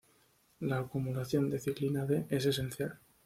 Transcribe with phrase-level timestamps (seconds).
[0.61, 2.97] La acumulación de ciclina D es esencial.